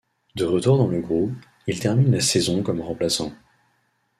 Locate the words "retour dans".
0.45-0.87